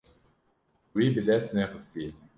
Wî 0.95 1.05
bi 1.15 1.21
dest 1.27 1.49
nexistiye. 1.57 2.11